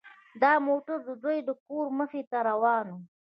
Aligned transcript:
دا 0.41 0.51
موټر 0.67 0.97
د 1.07 1.09
دوی 1.23 1.37
د 1.47 1.49
کور 1.65 1.85
مخې 1.99 2.21
ته 2.31 2.37
روان 2.49 2.85
و 2.93 2.97